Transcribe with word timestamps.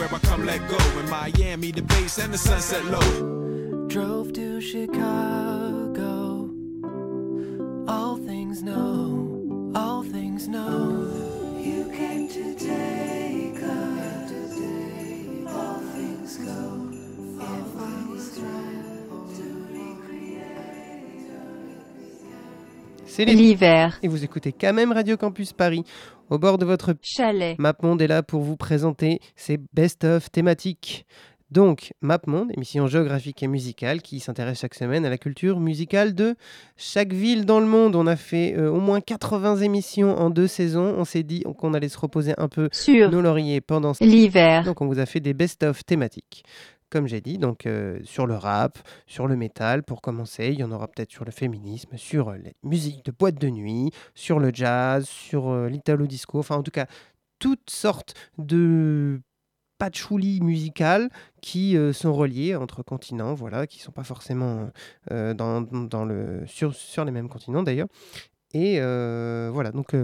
Where 0.00 0.14
I 0.14 0.18
come 0.20 0.46
let 0.46 0.66
go. 0.66 0.78
In 0.98 1.10
Miami, 1.10 1.72
the 1.72 1.82
base 1.82 2.18
and 2.18 2.32
the 2.32 2.38
sunset 2.38 2.84
low. 2.86 3.86
Drove 3.88 4.32
to 4.32 4.60
Chicago. 4.60 6.50
All 7.86 8.16
things 8.16 8.62
know, 8.62 9.72
all 9.74 10.02
things 10.02 10.48
know. 10.48 11.06
You 11.58 11.84
came 11.92 12.28
to 12.28 12.54
take 12.54 13.62
us. 13.62 14.30
All 15.46 15.80
things 15.94 16.36
go, 16.36 16.60
all 17.44 17.64
things 17.76 18.38
try 18.38 18.79
C'est 23.20 23.26
L'hiver. 23.26 23.98
et 24.02 24.08
vous 24.08 24.24
écoutez 24.24 24.50
quand 24.50 24.72
même 24.72 24.92
Radio 24.92 25.18
Campus 25.18 25.52
Paris. 25.52 25.84
Au 26.30 26.38
bord 26.38 26.56
de 26.56 26.64
votre 26.64 26.94
Chalet. 27.02 27.54
MapMonde 27.58 28.00
est 28.00 28.06
là 28.06 28.22
pour 28.22 28.40
vous 28.40 28.56
présenter 28.56 29.20
ses 29.36 29.58
best-of 29.74 30.30
thématiques. 30.30 31.04
Donc, 31.50 31.92
MapMonde, 32.00 32.50
émission 32.56 32.86
géographique 32.86 33.42
et 33.42 33.46
musicale 33.46 34.00
qui 34.00 34.20
s'intéresse 34.20 34.60
chaque 34.60 34.74
semaine 34.74 35.04
à 35.04 35.10
la 35.10 35.18
culture 35.18 35.60
musicale 35.60 36.14
de 36.14 36.34
chaque 36.78 37.12
ville 37.12 37.44
dans 37.44 37.60
le 37.60 37.66
monde. 37.66 37.94
On 37.94 38.06
a 38.06 38.16
fait 38.16 38.54
euh, 38.56 38.70
au 38.70 38.80
moins 38.80 39.02
80 39.02 39.56
émissions 39.56 40.16
en 40.16 40.30
deux 40.30 40.46
saisons. 40.46 40.94
On 40.96 41.04
s'est 41.04 41.22
dit 41.22 41.44
qu'on 41.58 41.74
allait 41.74 41.90
se 41.90 41.98
reposer 41.98 42.32
un 42.38 42.48
peu 42.48 42.70
Sur 42.72 43.10
nos 43.10 43.20
lauriers 43.20 43.60
pendant 43.60 43.92
l'hiver. 44.00 44.64
donc 44.64 44.80
on 44.80 44.86
vous 44.86 44.98
a 44.98 45.04
fait 45.04 45.20
des 45.20 45.34
best-of 45.34 45.84
thématiques. 45.84 46.42
Comme 46.90 47.06
j'ai 47.06 47.20
dit, 47.20 47.38
donc 47.38 47.66
euh, 47.66 48.00
sur 48.02 48.26
le 48.26 48.34
rap, 48.34 48.78
sur 49.06 49.28
le 49.28 49.36
métal 49.36 49.84
pour 49.84 50.02
commencer, 50.02 50.48
il 50.48 50.58
y 50.58 50.64
en 50.64 50.72
aura 50.72 50.88
peut-être 50.88 51.12
sur 51.12 51.24
le 51.24 51.30
féminisme, 51.30 51.96
sur 51.96 52.30
euh, 52.30 52.36
les 52.36 52.52
musiques 52.64 53.04
de 53.04 53.12
boîte 53.12 53.36
de 53.36 53.48
nuit, 53.48 53.92
sur 54.14 54.40
le 54.40 54.50
jazz, 54.52 55.06
sur 55.06 55.50
euh, 55.50 55.68
l'italo 55.68 56.08
disco, 56.08 56.40
enfin 56.40 56.56
en 56.56 56.64
tout 56.64 56.72
cas 56.72 56.86
toutes 57.38 57.70
sortes 57.70 58.14
de 58.38 59.20
patchouli 59.78 60.40
musicales 60.40 61.10
qui 61.40 61.76
euh, 61.76 61.92
sont 61.92 62.12
reliées 62.12 62.56
entre 62.56 62.82
continents, 62.82 63.34
voilà, 63.34 63.68
qui 63.68 63.78
sont 63.78 63.92
pas 63.92 64.04
forcément 64.04 64.68
dans, 65.10 65.64
sur, 66.46 67.04
les 67.04 67.12
mêmes 67.12 67.28
continents 67.28 67.62
d'ailleurs. 67.62 67.88
Et 68.52 68.80
voilà, 68.80 69.70
donc 69.70 69.94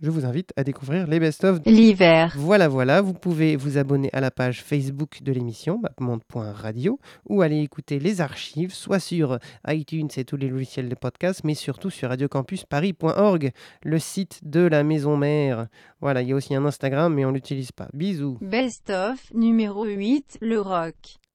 je 0.00 0.10
vous 0.10 0.24
invite 0.24 0.52
à 0.56 0.64
découvrir 0.64 1.06
les 1.06 1.18
best-of 1.20 1.60
L'hiver. 1.66 2.34
voilà, 2.36 2.68
voilà, 2.68 3.00
vous 3.00 3.14
pouvez 3.14 3.56
vous 3.56 3.78
abonner 3.78 4.10
à 4.12 4.20
la 4.20 4.30
page 4.30 4.62
Facebook 4.62 5.22
de 5.22 5.32
l'émission, 5.32 5.78
mapmonde.radio, 5.80 6.98
ou 7.28 7.42
aller 7.42 7.60
écouter 7.60 7.98
les 7.98 8.20
archives, 8.20 8.74
soit 8.74 8.98
sur 9.00 9.38
iTunes 9.68 10.08
et 10.16 10.24
tous 10.24 10.36
les 10.36 10.48
logiciels 10.48 10.88
de 10.88 10.94
podcast, 10.94 11.42
mais 11.44 11.54
surtout 11.54 11.90
sur 11.90 12.08
radiocampusparis.org, 12.08 13.50
le 13.82 13.98
site 13.98 14.40
de 14.42 14.60
la 14.60 14.82
maison 14.82 15.16
mère. 15.16 15.68
Voilà, 16.00 16.22
il 16.22 16.28
y 16.28 16.32
a 16.32 16.36
aussi 16.36 16.54
un 16.54 16.64
Instagram, 16.64 17.14
mais 17.14 17.24
on 17.24 17.30
l'utilise 17.32 17.72
pas. 17.72 17.88
Bisous. 17.94 18.38
Best 18.40 18.90
of 18.90 19.32
numéro 19.32 19.84
8. 19.84 20.38
Le 20.40 20.60
rock. 20.60 20.94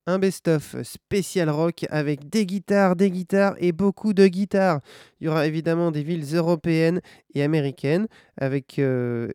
Un 0.10 0.18
best-of 0.18 0.76
spécial 0.82 1.52
rock 1.52 1.86
avec 1.92 2.32
des 2.32 2.48
guitares, 2.48 2.96
des 2.96 3.12
guitares 3.12 3.54
et 3.60 3.72
beaucoup 3.72 4.14
de 4.14 4.26
guitares. 4.26 4.80
Il 5.22 5.26
y 5.26 5.28
aura 5.28 5.46
évidemment 5.46 5.92
des 5.92 6.02
villes 6.02 6.26
européennes 6.34 7.00
et 7.36 7.44
américaines 7.44 8.08
avec... 8.36 8.80
euh, 8.80 9.32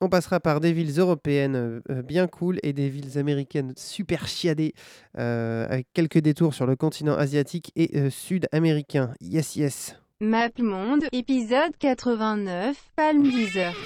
On 0.00 0.08
passera 0.08 0.40
par 0.40 0.60
des 0.60 0.72
villes 0.72 0.98
européennes 0.98 1.54
euh, 1.54 1.80
euh, 1.90 2.00
bien 2.00 2.28
cool 2.28 2.58
et 2.62 2.72
des 2.72 2.88
villes 2.88 3.18
américaines 3.18 3.74
super 3.76 4.26
chiadées 4.26 4.72
avec 5.12 5.86
quelques 5.92 6.20
détours 6.20 6.54
sur 6.54 6.64
le 6.64 6.74
continent 6.74 7.14
asiatique 7.14 7.72
et 7.76 8.08
sud-américain. 8.08 9.12
Yes, 9.20 9.54
yes. 9.56 9.96
Monde. 10.22 11.04
Épisode 11.12 11.76
89. 11.78 12.74
Palm 12.96 13.22
Desert. 13.22 13.76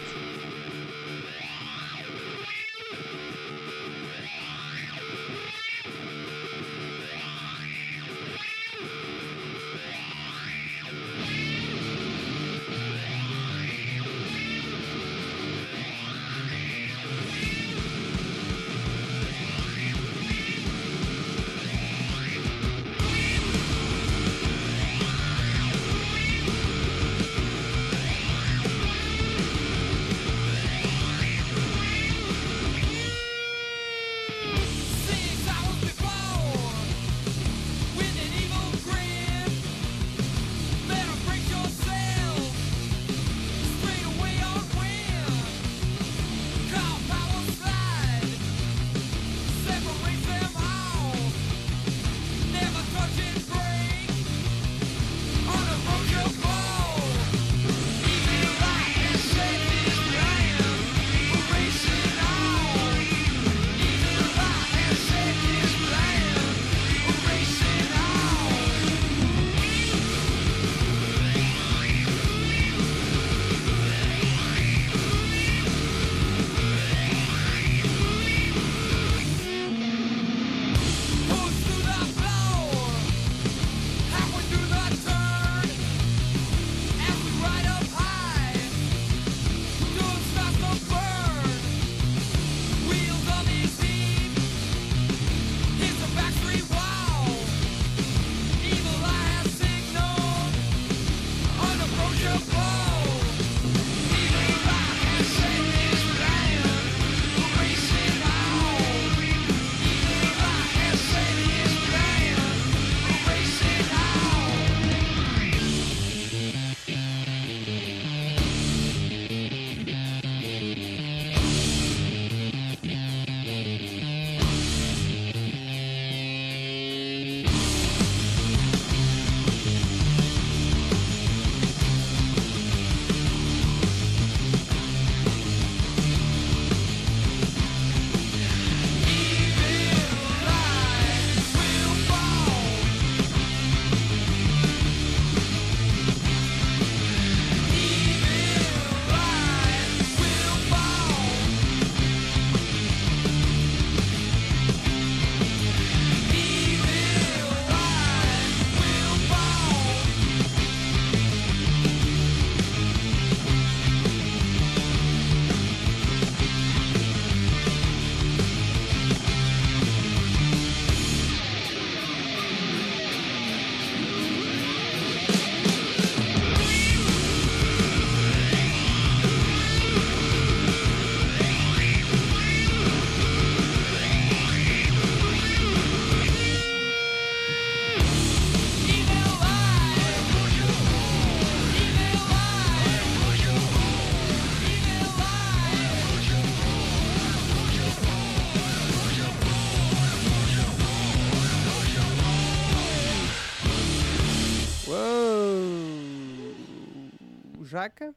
Jaca. 207.71 208.13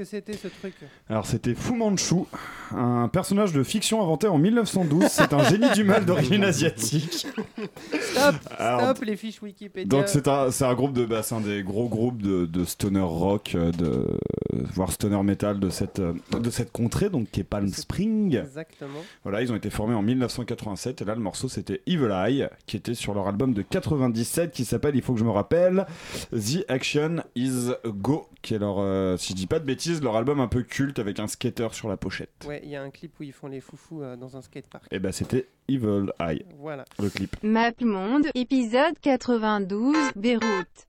Que 0.00 0.06
c'était 0.06 0.32
ce 0.32 0.48
truc 0.48 0.72
Alors 1.10 1.26
c'était 1.26 1.54
Fu 1.54 1.74
Manchu, 1.74 2.24
un 2.74 3.08
personnage 3.08 3.52
de 3.52 3.62
fiction 3.62 4.00
inventé 4.00 4.28
en 4.28 4.38
1912. 4.38 5.04
C'est 5.08 5.34
un 5.34 5.44
génie 5.44 5.70
du 5.72 5.84
mal 5.84 6.06
d'origine 6.06 6.42
asiatique. 6.42 7.26
Stop 8.00 8.34
Alors, 8.56 8.80
Stop 8.80 9.04
les 9.04 9.16
fiches 9.16 9.42
Wikipédia. 9.42 9.84
Donc 9.86 10.08
c'est 10.08 10.26
un, 10.26 10.50
c'est 10.50 10.64
un 10.64 10.72
groupe 10.72 10.94
de, 10.94 11.04
bah, 11.04 11.22
c'est 11.22 11.34
un 11.34 11.42
des 11.42 11.62
gros 11.62 11.86
groupes 11.86 12.22
de, 12.22 12.46
de 12.46 12.64
stoner 12.64 13.00
rock, 13.00 13.52
euh, 13.54 13.72
de 13.72 14.06
voire 14.72 14.90
stoner 14.90 15.22
metal 15.22 15.60
de 15.60 15.68
cette 15.68 15.98
euh, 15.98 16.14
de 16.32 16.48
cette 16.48 16.72
contrée, 16.72 17.10
donc 17.10 17.30
qui 17.30 17.40
est 17.40 17.44
Palm 17.44 17.68
Spring. 17.68 18.38
Exactement. 18.38 19.00
Voilà, 19.22 19.42
ils 19.42 19.52
ont 19.52 19.56
été 19.56 19.68
formés 19.68 19.94
en 19.94 20.02
1987 20.02 21.02
et 21.02 21.04
là 21.04 21.14
le 21.14 21.20
morceau 21.20 21.50
c'était 21.50 21.82
Evil 21.86 22.10
Eye, 22.10 22.48
qui 22.64 22.78
était 22.78 22.94
sur 22.94 23.12
leur 23.12 23.28
album 23.28 23.52
de 23.52 23.60
97 23.60 24.50
qui 24.52 24.64
s'appelle, 24.64 24.96
il 24.96 25.02
faut 25.02 25.12
que 25.12 25.20
je 25.20 25.24
me 25.24 25.30
rappelle, 25.30 25.84
The 26.32 26.64
Action 26.68 27.16
Is 27.36 27.72
Go, 27.84 28.30
qui 28.42 28.54
est 28.54 28.58
leur, 28.58 28.76
euh, 28.78 29.16
si 29.16 29.32
je 29.32 29.36
dis 29.36 29.46
pas 29.46 29.58
de 29.58 29.64
bêtises, 29.64 29.89
leur 30.02 30.16
album 30.16 30.40
un 30.40 30.48
peu 30.48 30.62
culte 30.62 30.98
avec 30.98 31.18
un 31.18 31.26
skater 31.26 31.68
sur 31.72 31.88
la 31.88 31.96
pochette. 31.96 32.44
Ouais, 32.46 32.60
il 32.62 32.70
y 32.70 32.76
a 32.76 32.82
un 32.82 32.90
clip 32.90 33.18
où 33.18 33.22
ils 33.22 33.32
font 33.32 33.48
les 33.48 33.60
foufous 33.60 34.02
euh, 34.02 34.16
dans 34.16 34.36
un 34.36 34.42
skatepark. 34.42 34.84
Et 34.90 34.98
bah 34.98 35.12
c'était 35.12 35.48
Evil 35.68 36.06
Eye, 36.20 36.44
Voilà. 36.58 36.84
le 36.98 37.08
clip. 37.10 37.36
Map 37.42 37.72
Monde, 37.82 38.26
épisode 38.34 38.98
92, 39.02 39.96
Beyrouth. 40.16 40.86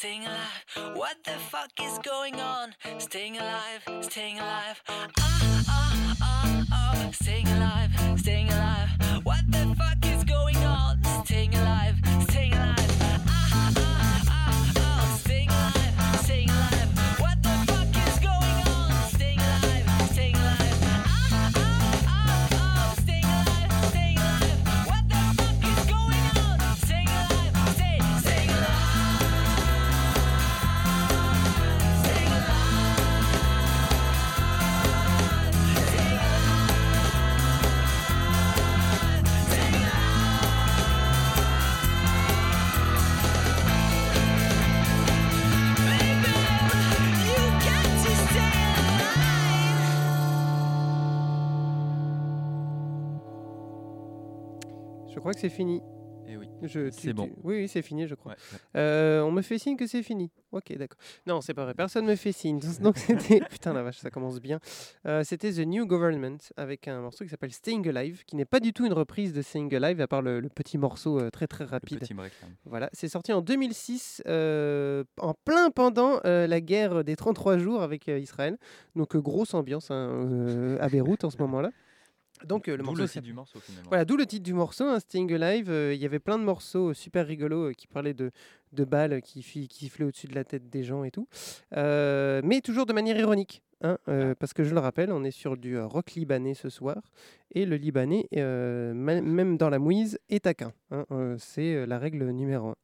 Staying 0.00 0.24
alive. 0.24 0.96
What 0.96 1.16
the 1.24 1.36
fuck 1.52 1.70
is 1.78 1.98
going 1.98 2.36
on? 2.40 2.74
Staying 2.96 3.36
alive, 3.36 3.82
staying 4.00 4.38
alive. 4.38 4.82
Ah, 4.88 5.08
ah, 5.18 6.16
ah, 6.22 6.64
ah, 6.72 7.10
staying 7.12 7.48
alive, 7.48 7.90
staying 8.16 8.48
alive. 8.48 8.89
Je 55.12 55.18
crois 55.18 55.32
que 55.32 55.40
c'est 55.40 55.48
fini. 55.48 55.80
Eh 56.32 56.36
oui, 56.36 56.46
c'est 56.92 57.12
bon. 57.12 57.26
tu- 57.26 57.32
Oui, 57.42 57.56
oui, 57.56 57.68
c'est 57.68 57.82
fini, 57.82 58.06
je 58.06 58.14
crois. 58.14 58.32
Ouais. 58.32 58.58
Euh, 58.76 59.20
on 59.22 59.32
me 59.32 59.42
fait 59.42 59.58
signe 59.58 59.76
que 59.76 59.88
c'est 59.88 60.04
fini. 60.04 60.30
Ok, 60.52 60.72
d'accord. 60.76 60.96
Non, 61.26 61.40
c'est 61.40 61.54
pas 61.54 61.64
vrai. 61.64 61.74
Personne 61.74 62.06
me 62.06 62.14
fait 62.14 62.30
signe. 62.30 62.60
Donc 62.80 62.98
c'était. 62.98 63.40
Putain, 63.50 63.72
la 63.72 63.82
vache, 63.82 63.98
ça 63.98 64.10
commence 64.10 64.40
bien. 64.40 64.60
Euh, 65.06 65.24
c'était 65.24 65.50
The 65.50 65.66
New 65.66 65.86
Government 65.86 66.36
avec 66.56 66.86
un 66.86 67.00
morceau 67.00 67.24
qui 67.24 67.30
s'appelle 67.30 67.50
Staying 67.52 67.88
Alive, 67.88 68.22
qui 68.26 68.36
n'est 68.36 68.44
pas 68.44 68.60
du 68.60 68.72
tout 68.72 68.86
une 68.86 68.92
reprise 68.92 69.32
de 69.32 69.42
Staying 69.42 69.74
Alive, 69.74 70.00
à 70.00 70.06
part 70.06 70.22
le, 70.22 70.38
le 70.38 70.48
petit 70.48 70.78
morceau 70.78 71.18
euh, 71.18 71.30
très 71.30 71.48
très 71.48 71.64
rapide. 71.64 71.98
Petit 71.98 72.14
break. 72.14 72.32
là. 72.42 72.48
Voilà, 72.64 72.90
c'est 72.92 73.08
sorti 73.08 73.32
en 73.32 73.40
2006, 73.40 74.22
euh, 74.28 75.02
en 75.18 75.34
plein 75.44 75.70
pendant 75.70 76.20
la 76.22 76.60
guerre 76.60 77.02
des 77.02 77.16
33 77.16 77.58
jours 77.58 77.82
avec 77.82 78.06
Israël. 78.06 78.56
Donc 78.94 79.16
grosse 79.16 79.54
ambiance 79.54 79.90
hein, 79.90 80.76
à 80.78 80.88
Beyrouth 80.88 81.24
en 81.24 81.30
ce 81.30 81.38
moment-là. 81.38 81.70
Donc 82.46 82.68
euh, 82.68 82.76
le 82.76 82.82
morceau. 82.82 83.06
Titre 83.06 83.20
du 83.20 83.32
morceau. 83.32 83.58
Voilà, 83.88 84.04
d'où 84.04 84.16
le 84.16 84.26
titre 84.26 84.44
du 84.44 84.54
morceau, 84.54 84.84
hein, 84.84 85.00
Sting 85.00 85.32
Alive. 85.32 85.70
Euh, 85.70 85.94
il 85.94 86.00
y 86.00 86.06
avait 86.06 86.18
plein 86.18 86.38
de 86.38 86.44
morceaux 86.44 86.94
super 86.94 87.26
rigolos 87.26 87.70
euh, 87.70 87.72
qui 87.72 87.86
parlaient 87.86 88.14
de, 88.14 88.30
balles 88.72 89.20
qui, 89.22 89.42
qui 89.42 89.68
sifflaient 89.68 90.04
au-dessus 90.04 90.26
de 90.26 90.34
la 90.34 90.44
tête 90.44 90.68
des 90.70 90.82
gens 90.84 91.04
et 91.04 91.10
tout. 91.10 91.28
mais 91.72 92.60
toujours 92.62 92.86
de 92.86 92.92
manière 92.92 93.18
ironique. 93.18 93.62
Hein, 93.82 93.96
ah. 94.06 94.34
Parce 94.38 94.52
que 94.52 94.62
je 94.62 94.74
le 94.74 94.80
rappelle, 94.80 95.10
on 95.10 95.24
est 95.24 95.30
sur 95.30 95.56
du 95.56 95.78
rock 95.78 96.12
libanais 96.12 96.54
ce 96.54 96.68
soir. 96.68 96.96
Et 97.52 97.66
le 97.66 97.76
libanais, 97.76 98.28
même 98.32 99.56
dans 99.56 99.70
la 99.70 99.78
mouise, 99.78 100.18
est 100.28 100.44
taquin. 100.44 100.72
Hein, 100.90 101.04
c'est 101.38 101.86
la 101.86 101.98
règle 101.98 102.30
numéro 102.30 102.70
1. 102.70 102.74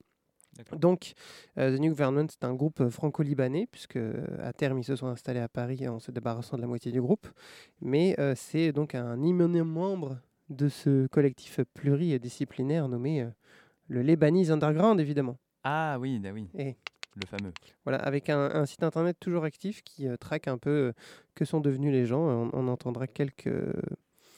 Donc, 0.77 1.13
euh, 1.59 1.77
The 1.77 1.81
New 1.81 1.91
Government, 1.91 2.27
c'est 2.29 2.45
un 2.45 2.55
groupe 2.55 2.81
euh, 2.81 2.91
franco-libanais, 2.91 3.67
puisque 3.71 3.97
euh, 3.97 4.25
à 4.41 4.53
terme, 4.53 4.79
ils 4.79 4.85
se 4.85 4.97
sont 4.97 5.07
installés 5.07 5.41
à 5.41 5.49
Paris 5.49 5.87
en 5.89 5.99
se 5.99 6.11
débarrassant 6.11 6.57
de 6.57 6.63
la 6.63 6.69
moitié 6.69 6.93
du 6.93 7.01
groupe. 7.01 7.27
Mais 7.81 8.15
euh, 8.19 8.35
c'est 8.37 8.73
donc 8.73 8.95
un 8.95 9.23
immense 9.23 9.65
membre 9.67 10.19
de 10.49 10.69
ce 10.69 11.07
collectif 11.09 11.61
pluridisciplinaire 11.75 12.89
nommé 12.89 13.23
euh, 13.23 13.31
le 13.89 14.03
Lebanese 14.03 14.51
Underground, 14.51 15.01
évidemment. 15.01 15.39
Ah 15.65 15.99
oui, 16.01 16.21
ah 16.25 16.31
oui, 16.33 16.49
Et 16.55 16.77
le 17.15 17.27
fameux. 17.27 17.53
voilà, 17.85 17.99
avec 17.99 18.29
un, 18.31 18.39
un 18.39 18.67
site 18.67 18.83
internet 18.83 19.17
toujours 19.19 19.45
actif 19.45 19.83
qui 19.83 20.07
traque 20.21 20.49
un 20.49 20.59
peu 20.59 20.93
que 21.35 21.45
sont 21.45 21.61
devenus 21.61 21.91
les 21.93 22.07
gens. 22.07 22.21
On, 22.21 22.51
on 22.53 22.69
entendra 22.69 23.07
quelques, 23.07 23.49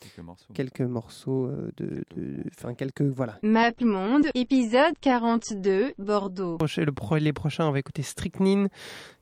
Quelques 0.01 0.19
morceaux. 0.27 0.53
quelques 0.55 0.81
morceaux 0.81 1.47
euh, 1.47 1.71
de. 1.77 2.05
de- 2.17 2.45
Enfin, 2.57 2.75
quelques. 2.75 3.03
Voilà. 3.03 3.39
Map 3.43 3.73
Monde, 3.81 4.27
épisode 4.35 4.95
42, 5.01 5.93
Bordeaux. 5.99 6.57
Proche- 6.59 6.81
le 6.81 6.93
pro- 6.93 7.17
les 7.17 7.33
prochains, 7.33 7.67
on 7.67 7.73
va 7.73 7.79
écouter 7.79 8.03
Strychnine, 8.03 8.69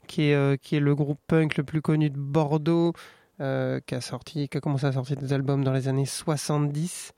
qui 0.07 0.25
est, 0.31 0.35
euh, 0.35 0.57
qui 0.57 0.77
est 0.77 0.81
le 0.81 0.95
groupe 0.95 1.19
punk 1.27 1.57
le 1.57 1.65
plus 1.65 1.83
connu 1.83 2.11
de 2.11 2.19
Bordeaux, 2.19 2.93
euh, 3.41 3.81
qui, 3.87 3.95
a 3.95 4.01
sorti, 4.01 4.49
qui 4.49 4.57
a 4.59 4.61
commencé 4.61 4.87
à 4.87 4.93
sortir 4.93 5.17
des 5.17 5.33
albums 5.33 5.65
dans 5.65 5.73
les 5.73 5.89
années 5.89 6.07
70. 6.07 7.13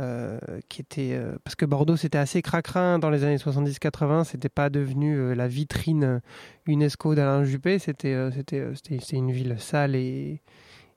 euh, 0.00 0.38
qui 0.70 0.80
était 0.80 1.12
euh, 1.12 1.36
parce 1.44 1.54
que 1.54 1.66
Bordeaux 1.66 1.98
c'était 1.98 2.16
assez 2.16 2.40
cracrin 2.40 2.98
dans 2.98 3.10
les 3.10 3.24
années 3.24 3.36
70-80 3.36 4.24
c'était 4.24 4.48
pas 4.48 4.70
devenu 4.70 5.14
euh, 5.18 5.34
la 5.34 5.48
vitrine 5.48 6.22
UNESCO 6.66 7.14
d'Alain 7.14 7.44
Juppé 7.44 7.78
c'était 7.78 8.14
euh, 8.14 8.30
c'était 8.30 8.60
euh, 8.60 8.74
c'était 8.74 8.98
c'était 9.00 9.16
une 9.18 9.32
ville 9.32 9.56
sale 9.58 9.94
et, 9.94 10.40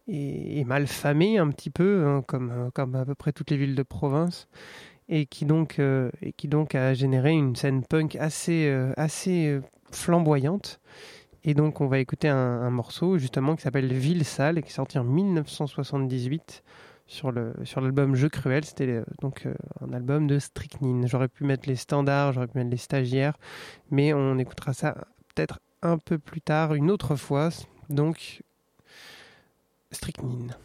et, 0.08 0.64
mal 0.66 0.88
famée 0.88 1.38
un 1.38 1.50
petit 1.50 1.70
peu 1.70 2.06
hein, 2.06 2.24
comme 2.28 2.52
euh, 2.52 2.70
comme 2.72 2.96
à 2.96 3.06
peu 3.06 3.16
près 3.16 3.32
toutes 3.32 3.52
les 3.52 3.58
villes 3.58 3.76
de 3.76 3.84
province 3.84 4.48
et 5.10 5.26
qui 5.26 5.46
donc 5.46 5.80
euh, 5.80 6.12
et 6.22 6.34
qui 6.34 6.48
donc 6.48 6.76
a 6.76 6.94
généré 6.94 7.32
une 7.32 7.56
scène 7.56 7.84
punk 7.84 8.16
assez 8.16 8.68
euh, 8.68 8.94
assez 8.98 9.60
flamboyante. 9.92 10.80
Et 11.44 11.54
donc 11.54 11.80
on 11.80 11.86
va 11.88 12.00
écouter 12.00 12.28
un, 12.28 12.72
morceau 12.72 13.20
justement 13.20 13.56
qui 13.56 13.62
s'appelle 13.62 13.94
Ville 13.94 14.26
sale 14.26 14.58
et 14.58 14.64
qui 14.64 14.70
est 14.70 14.74
sorti 14.74 14.98
en 14.98 15.04
1978 15.04 16.64
sur 17.06 17.32
le 17.32 17.54
sur 17.66 17.82
l'album 17.82 18.16
Jeu 18.16 18.30
cruel 18.30 18.66
c'était 18.66 19.04
donc 19.22 19.48
un 19.80 19.94
album 19.94 20.26
de 20.26 20.40
Strychnine. 20.40 21.08
J'aurais 21.08 21.28
pu 21.28 21.44
mettre 21.44 21.70
les 21.70 21.76
standards 21.76 22.34
j'aurais 22.34 22.48
pu 22.48 22.58
mettre 22.58 22.72
les 22.72 22.78
stagiaires 22.78 23.38
mais 23.92 24.12
on 24.12 24.40
écoutera 24.40 24.74
ça 24.74 24.96
peut-être 25.36 25.60
un 25.84 26.00
peu 26.00 26.18
plus 26.18 26.42
tard 26.42 26.74
une 26.74 26.90
autre 26.90 27.16
fois. 27.16 27.50
Donc 27.90 28.42
Strychnine 29.92 30.56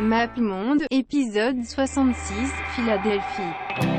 Map 0.00 0.36
Monde, 0.38 0.82
épisode 0.90 1.62
66, 1.64 2.50
Philadelphie. 2.74 3.93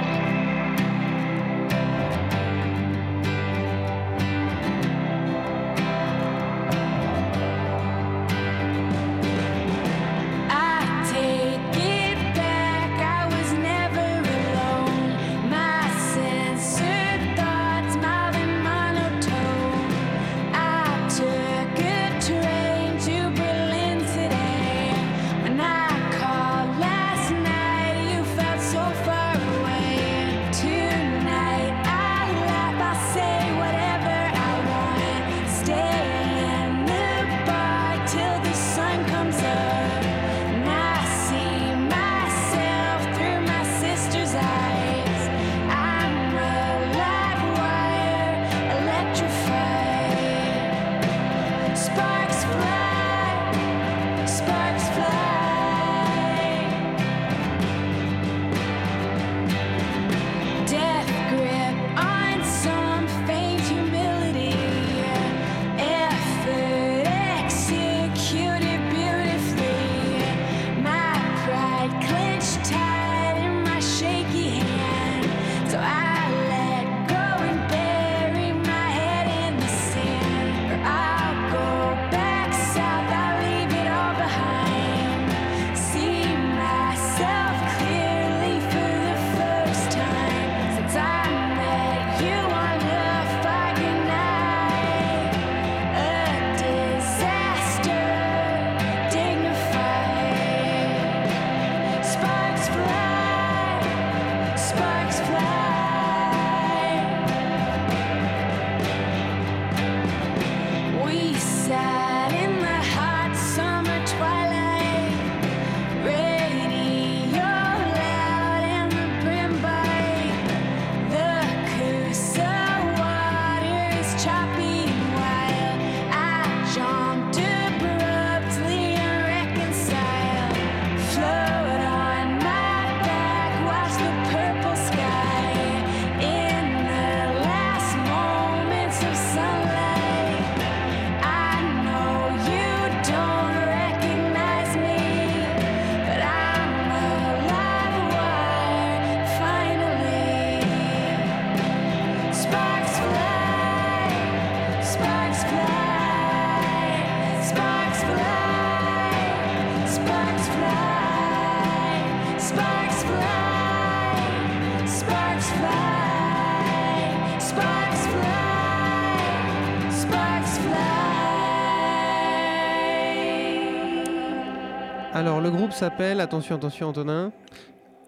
S'appelle, 175.76 176.22
attention, 176.22 176.56
attention, 176.56 176.88
Antonin. 176.90 177.32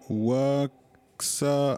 Waxahachie 0.10 1.77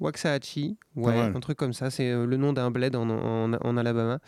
Waxahachie, 0.00 0.76
ouais, 0.96 1.14
un 1.36 1.40
truc 1.40 1.56
comme 1.56 1.72
ça, 1.72 1.90
c'est 1.90 2.10
euh, 2.10 2.26
le 2.26 2.36
nom 2.36 2.52
d'un 2.52 2.70
bled 2.70 2.94
en, 2.96 3.08
en- 3.08 3.52
en 3.54 3.76
Alabama. 3.76 4.18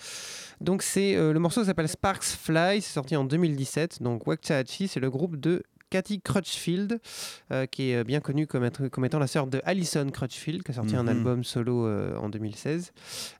Donc 0.60 0.82
c'est 0.82 1.16
euh, 1.16 1.32
le 1.32 1.38
morceau 1.40 1.64
s'appelle 1.64 1.88
Sparks 1.88 2.22
Fly, 2.24 2.80
c'est 2.80 2.92
sorti 2.92 3.16
en 3.16 3.24
2017. 3.24 4.02
Donc 4.02 4.26
Waxahachie, 4.26 4.88
c'est 4.88 5.00
le 5.00 5.10
groupe 5.10 5.36
de 5.36 5.62
Cathy 5.92 6.22
Crutchfield, 6.22 6.98
euh, 7.52 7.66
qui 7.66 7.90
est 7.90 8.02
bien 8.02 8.20
connue 8.20 8.46
comme, 8.46 8.64
être- 8.64 8.88
comme 8.88 9.04
étant 9.04 9.18
la 9.18 9.26
sœur 9.26 9.46
de 9.46 9.60
Alison 9.64 10.08
Crutchfield, 10.10 10.62
qui 10.62 10.70
a 10.70 10.74
sorti 10.74 10.96
un 10.96 11.02
Mhm. 11.02 11.08
album 11.10 11.44
solo 11.44 11.86
euh, 11.86 12.16
en 12.16 12.30
2016. 12.30 12.92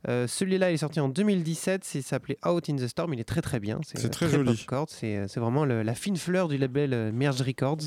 Euh, 0.09 0.27
Celui-là 0.27 0.71
il 0.71 0.75
est 0.75 0.77
sorti 0.79 1.01
en 1.01 1.09
2017, 1.09 1.83
c'est- 1.83 2.01
il 2.01 2.03
s'appelait 2.03 2.37
Out 2.47 2.69
in 2.69 2.77
the 2.77 2.87
Storm, 2.89 3.15
il 3.15 3.21
est 3.21 3.25
très 3.25 3.41
très 3.41 3.59
bien. 3.59 3.81
C'est 3.87 4.05
euh, 4.05 4.09
très 4.11 4.27
joli. 4.29 4.51
C'est 4.89 5.41
vraiment 5.41 5.65
le- 5.65 5.83
la 5.83 5.95
fine 5.95 6.17
fleur 6.19 6.49
du 6.49 6.59
label 6.59 7.11
Merge 7.13 7.41
Records, 7.41 7.79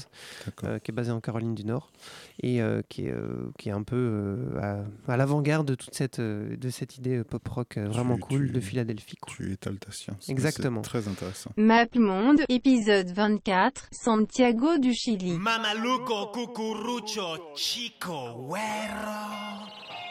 qui 0.83 0.91
est 0.91 0.93
basé 0.93 1.11
en 1.11 1.21
Caroline 1.21 1.53
du 1.53 1.63
Nord 1.63 1.91
et 2.41 2.61
euh, 2.61 2.81
qui, 2.89 3.05
est, 3.05 3.11
euh, 3.11 3.51
qui 3.57 3.69
est 3.69 3.71
un 3.71 3.83
peu 3.83 3.95
euh, 3.95 4.83
à, 5.07 5.11
à 5.13 5.17
l'avant-garde 5.17 5.67
de 5.67 5.75
toute 5.75 5.93
cette, 5.93 6.19
euh, 6.19 6.55
de 6.57 6.69
cette 6.69 6.97
idée 6.97 7.23
pop-rock 7.23 7.77
vraiment 7.77 8.17
cool 8.17 8.51
de 8.51 8.59
Philadelphie. 8.59 9.15
quoi. 9.15 9.33
Tu 9.35 9.51
étales 9.53 9.79
ta 9.79 9.91
science. 9.91 10.29
Exactement. 10.29 10.81
C'est 10.83 10.89
très 10.89 11.07
intéressant. 11.07 11.51
Monde, 11.95 12.41
épisode 12.49 13.07
24, 13.11 13.87
Santiago 13.91 14.77
du 14.77 14.93
Chili. 14.93 15.37
Mamaluco, 15.37 16.27
cucurucho, 16.27 17.55
chico, 17.55 18.47
güero. 18.47 20.04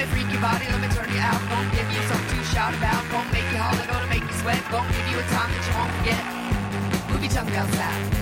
Me 0.00 0.06
freak 0.06 0.32
your 0.32 0.40
body, 0.40 0.64
let 0.70 0.80
me 0.80 0.88
turn 0.88 1.12
you 1.12 1.20
out. 1.20 1.40
Gonna 1.48 1.70
give 1.76 1.90
you 1.92 2.02
something 2.08 2.38
to 2.38 2.44
shout 2.44 2.74
about. 2.74 3.04
Gonna 3.10 3.32
make 3.32 3.44
you 3.52 3.58
holler, 3.58 3.86
gonna 3.86 4.06
make 4.08 4.22
you 4.22 4.32
sweat. 4.40 4.62
Gonna 4.70 4.88
give 4.92 5.08
you 5.08 5.18
a 5.18 5.26
time 5.28 5.50
that 5.52 5.64
you 5.66 5.74
won't 5.76 5.92
forget. 6.00 6.22
Move 7.10 7.22
your 7.22 7.32
tongue 7.32 7.50
down 7.50 8.19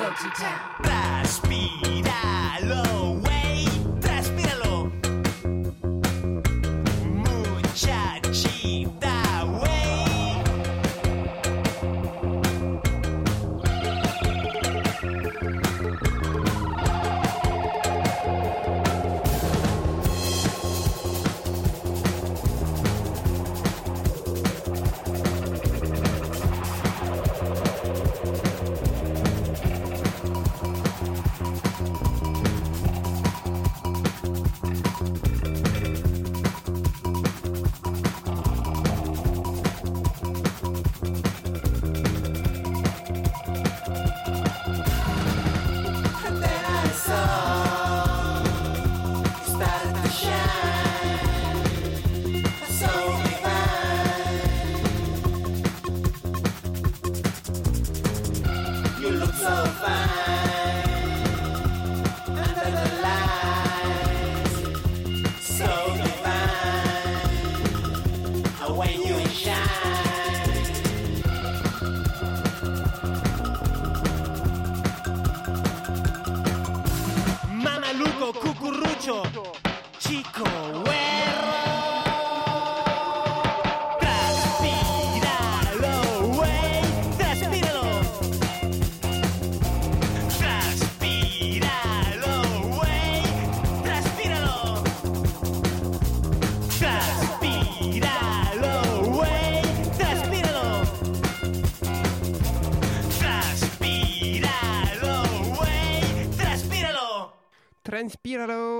go 0.00 0.08
to 0.08 0.30
town. 0.30 0.60
Fast 0.82 1.42
speed, 1.42 2.06
I 2.08 2.60
low 2.62 3.20
weight. 3.22 3.79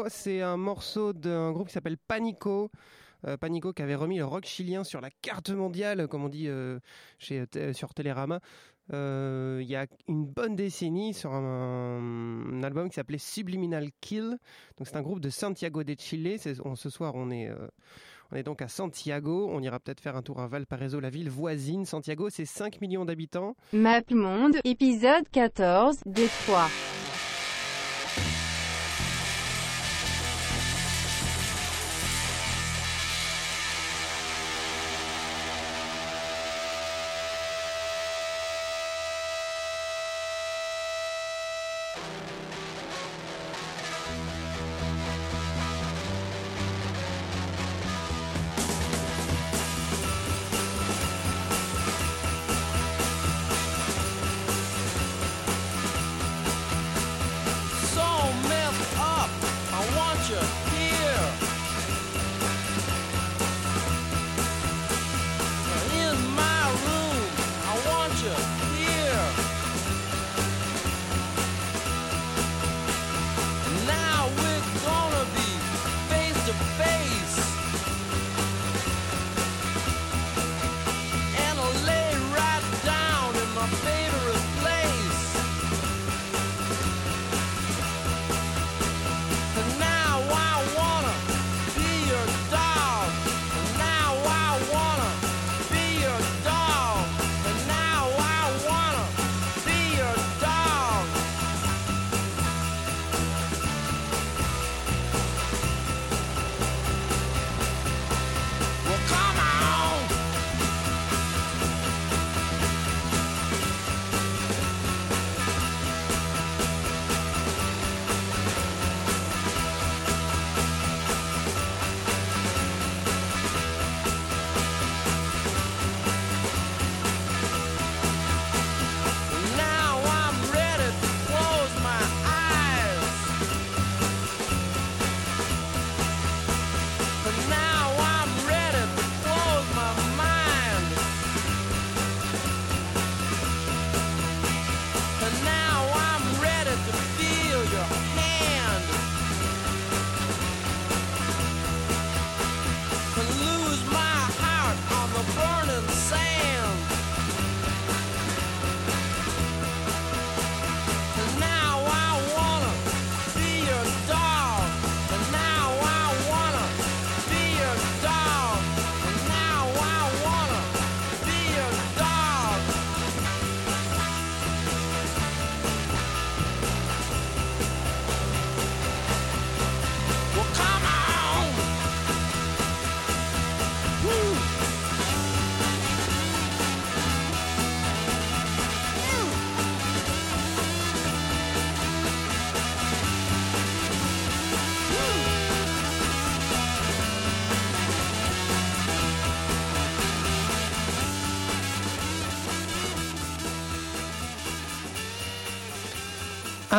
C'est 0.09 0.43
un 0.43 0.57
morceau 0.57 1.13
d'un 1.13 1.53
groupe 1.53 1.69
qui 1.69 1.73
s'appelle 1.75 1.97
Panico. 1.99 2.71
Euh, 3.27 3.37
Panico 3.37 3.73
qui 3.73 3.83
avait 3.83 3.95
remis 3.95 4.17
le 4.19 4.25
rock 4.25 4.47
chilien 4.47 4.83
sur 4.83 5.01
la 5.03 5.11
carte 5.11 5.51
mondiale, 5.51 6.09
comme 6.09 6.25
on 6.25 6.29
dit 6.31 6.49
euh, 6.49 6.79
chez, 7.19 7.47
t- 7.47 7.75
sur 7.75 7.93
Télérama, 7.93 8.41
euh, 8.95 9.59
il 9.63 9.69
y 9.69 9.77
a 9.77 9.87
une 10.09 10.25
bonne 10.25 10.57
décennie 10.57 11.13
sur 11.13 11.33
un, 11.35 12.63
album 12.63 12.89
qui 12.89 12.95
s'appelait 12.95 13.19
Subliminal 13.19 13.89
Kill. 14.01 14.39
Donc 14.79 14.87
c'est 14.89 14.97
un 14.97 15.03
groupe 15.03 15.21
de 15.21 15.29
Santiago 15.29 15.85
de 15.85 15.95
Chile. 15.99 16.39
On- 16.65 16.77
ce 16.77 16.89
soir, 16.89 17.13
on 17.15 17.31
est, 17.31 17.49
euh, 17.49 17.69
on 18.33 18.37
est 18.37 18.43
donc 18.43 18.63
à 18.63 18.69
Santiago. 18.69 19.51
On 19.53 19.61
ira 19.61 19.79
peut-être 19.81 20.01
faire 20.01 20.17
un 20.17 20.23
tour 20.23 20.41
à 20.41 20.47
Valparaiso, 20.49 20.99
la 20.99 21.11
ville 21.11 21.29
voisine. 21.29 21.85
Santiago, 21.85 22.31
c'est 22.31 22.47
5 22.47 22.81
millions 22.81 23.05
d'habitants. 23.05 23.55
MapMonde, 23.75 24.57
épisode 24.65 25.29
14, 25.31 25.99
Détroit. 26.07 26.69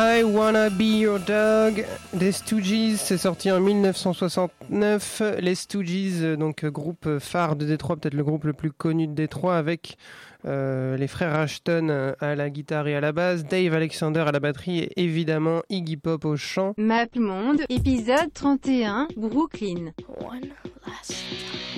I 0.04 0.24
Wanna 0.24 0.68
Be 0.68 1.00
Your 1.00 1.20
Dog 1.20 1.86
des 2.12 2.32
Stooges, 2.32 2.96
c'est 2.96 3.18
sorti 3.18 3.52
en 3.52 3.60
1969. 3.60 5.22
Les 5.38 5.54
Stooges, 5.54 6.22
euh, 6.22 6.36
donc 6.36 6.64
euh, 6.64 6.70
groupe 6.70 7.18
phare 7.20 7.54
de 7.54 7.64
Détroit, 7.64 7.96
peut-être 7.96 8.14
le 8.14 8.24
groupe 8.24 8.44
le 8.44 8.52
plus 8.52 8.72
connu 8.72 9.06
de 9.06 9.12
Détroit, 9.12 9.56
avec 9.56 9.96
euh, 10.44 10.96
les 10.96 11.06
frères 11.06 11.34
Ashton 11.34 11.88
euh, 11.88 12.14
à 12.20 12.34
la 12.34 12.50
guitare 12.50 12.88
et 12.88 12.96
à 12.96 13.00
la 13.00 13.12
basse, 13.12 13.44
Dave 13.44 13.74
Alexander 13.74 14.20
à 14.20 14.32
la 14.32 14.40
batterie 14.40 14.80
et 14.80 14.92
évidemment 14.96 15.62
Iggy 15.70 15.96
Pop 15.96 16.24
au 16.24 16.36
chant. 16.36 16.74
MapMonde, 16.78 17.62
épisode 17.68 18.32
31, 18.34 19.06
Brooklyn. 19.16 19.92
One 20.08 20.50
last 20.84 21.14
Magician 21.14 21.71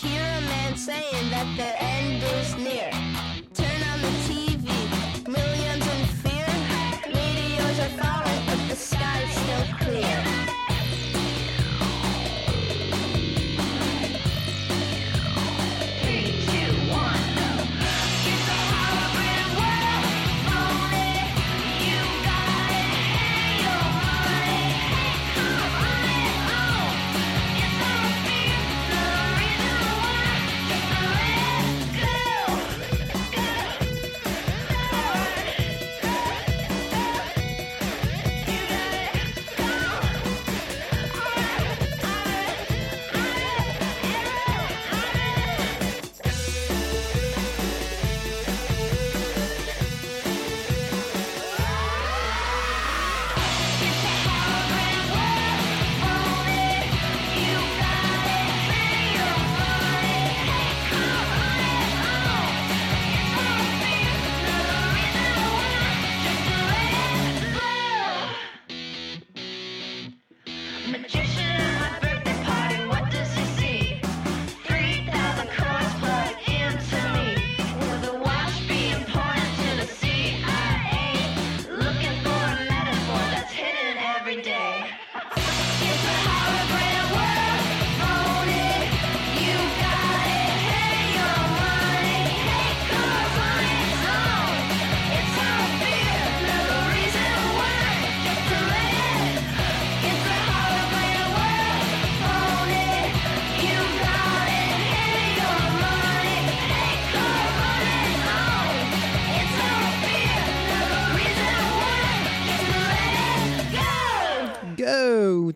hear 0.00 0.22
a 0.22 0.40
man 0.42 0.76
saying 0.76 1.30
that 1.30 1.46
the 1.56 1.87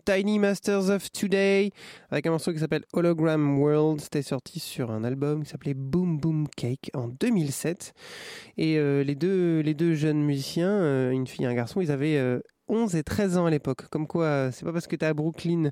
Tiny 0.05 0.39
Masters 0.39 0.89
of 0.89 1.11
Today 1.11 1.71
avec 2.11 2.25
un 2.27 2.31
morceau 2.31 2.53
qui 2.53 2.59
s'appelle 2.59 2.83
Hologram 2.93 3.59
World. 3.59 4.01
C'était 4.01 4.21
sorti 4.21 4.59
sur 4.59 4.91
un 4.91 5.03
album 5.03 5.43
qui 5.43 5.49
s'appelait 5.49 5.73
Boom 5.73 6.17
Boom 6.17 6.47
Cake 6.55 6.91
en 6.93 7.07
2007. 7.07 7.93
Et 8.57 8.77
euh, 8.77 9.03
les, 9.03 9.15
deux, 9.15 9.59
les 9.61 9.73
deux 9.73 9.93
jeunes 9.93 10.23
musiciens, 10.23 10.71
euh, 10.71 11.11
une 11.11 11.27
fille 11.27 11.45
et 11.45 11.47
un 11.47 11.53
garçon, 11.53 11.81
ils 11.81 11.91
avaient 11.91 12.17
euh, 12.17 12.39
11 12.67 12.95
et 12.95 13.03
13 13.03 13.37
ans 13.37 13.45
à 13.45 13.49
l'époque. 13.49 13.87
Comme 13.89 14.07
quoi, 14.07 14.25
euh, 14.25 14.51
c'est 14.51 14.65
pas 14.65 14.73
parce 14.73 14.87
que 14.87 14.95
t'es 14.95 15.05
à 15.05 15.13
Brooklyn 15.13 15.69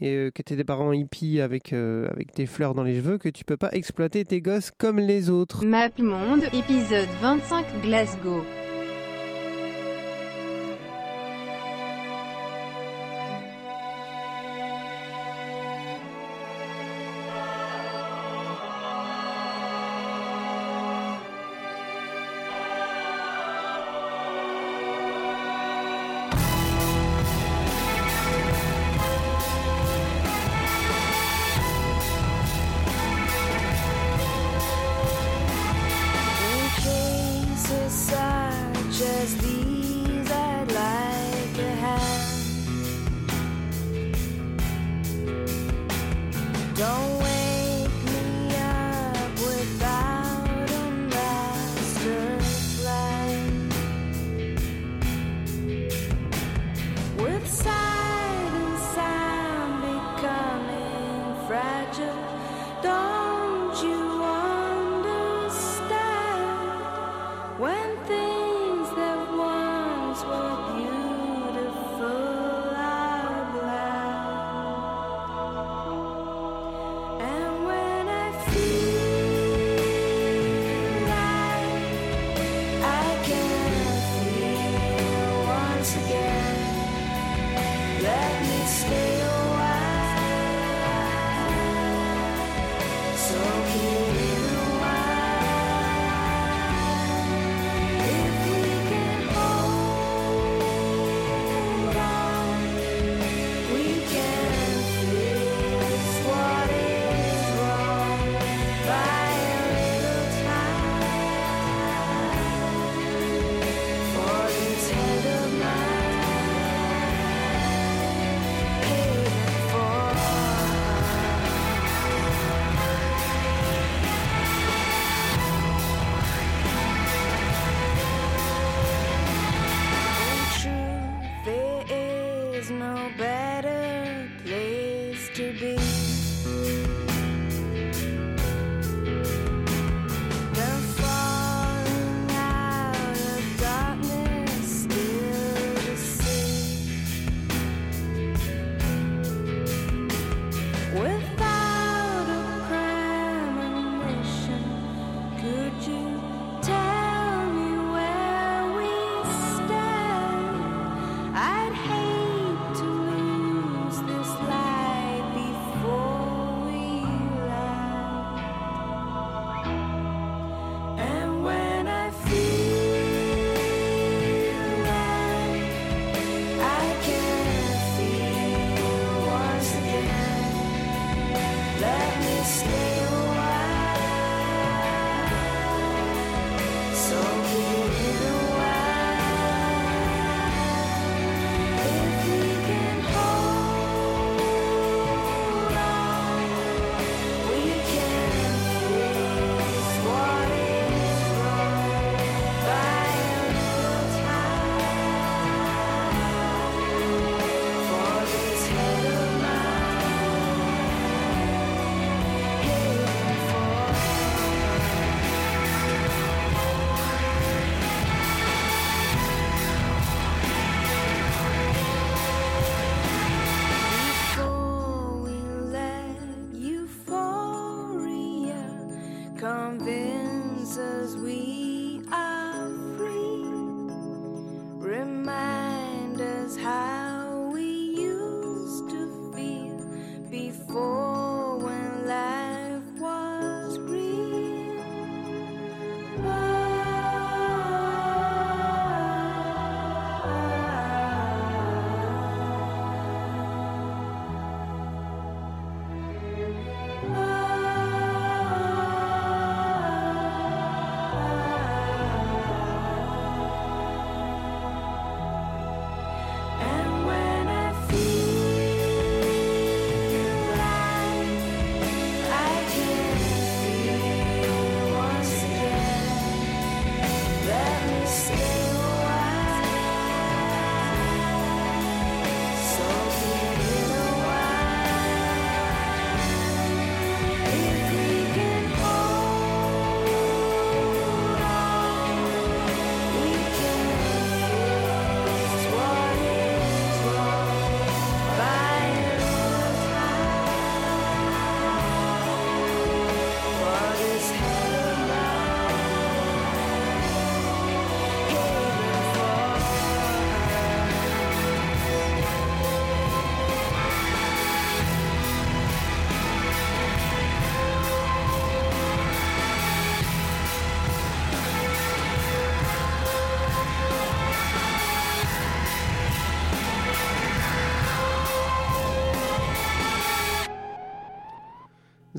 et 0.00 0.14
euh, 0.14 0.30
que 0.30 0.42
t'es 0.42 0.56
des 0.56 0.64
parents 0.64 0.92
hippies 0.92 1.40
avec, 1.40 1.72
euh, 1.72 2.08
avec 2.10 2.34
des 2.34 2.46
fleurs 2.46 2.74
dans 2.74 2.82
les 2.82 2.96
cheveux 2.96 3.18
que 3.18 3.28
tu 3.28 3.44
peux 3.44 3.56
pas 3.56 3.70
exploiter 3.72 4.24
tes 4.24 4.40
gosses 4.40 4.70
comme 4.76 4.98
les 4.98 5.30
autres. 5.30 5.64
Map 5.64 5.90
Monde, 5.98 6.44
épisode 6.52 7.08
25 7.20 7.82
Glasgow. 7.82 8.42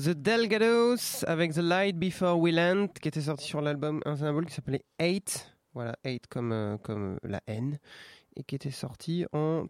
The 0.08 0.12
Delgados 0.12 1.22
avec 1.26 1.52
The 1.52 1.58
Light 1.58 1.98
Before 1.98 2.38
We 2.38 2.54
Land, 2.54 2.88
qui 2.98 3.08
était 3.08 3.20
sorti 3.20 3.44
sur 3.44 3.60
l'album, 3.60 4.00
un 4.06 4.16
symbole 4.16 4.46
qui 4.46 4.54
s'appelait 4.54 4.82
Hate, 4.98 5.54
voilà, 5.74 5.98
Hate 6.02 6.26
comme, 6.30 6.50
euh, 6.50 6.78
comme 6.78 7.16
euh, 7.16 7.28
la 7.28 7.42
haine, 7.46 7.78
et 8.34 8.42
qui 8.42 8.54
était 8.54 8.70
sorti 8.70 9.26
en 9.34 9.66